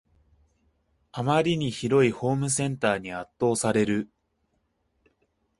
[1.11, 4.09] あまりに広いホームセンターに圧倒される